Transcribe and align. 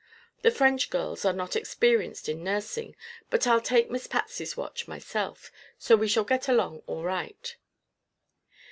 The 0.41 0.49
French 0.49 0.89
girls 0.89 1.25
are 1.25 1.31
not 1.31 1.55
experienced 1.55 2.27
in 2.27 2.43
nursing, 2.43 2.95
but 3.29 3.45
I'll 3.45 3.61
take 3.61 3.91
Miss 3.91 4.07
Patsy's 4.07 4.57
watch 4.57 4.87
myself, 4.87 5.51
so 5.77 5.95
we 5.95 6.07
shall 6.07 6.23
get 6.23 6.47
along 6.47 6.81
all 6.87 7.03
right." 7.03 7.55